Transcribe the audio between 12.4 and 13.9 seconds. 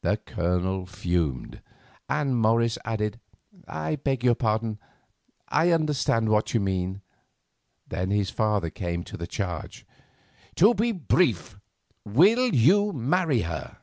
you marry her?"